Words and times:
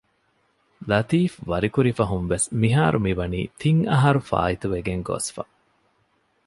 ލަތީފްވަރިކުރި 0.89 1.91
ފަހުންވެސް 1.99 2.47
މިހާރު 2.61 2.97
މިވަނީ 3.05 3.41
ތިން 3.59 3.81
އަހަރު 3.91 4.19
ފާއިތުވެގެން 4.29 5.03
ގޮސްފަ 5.09 5.43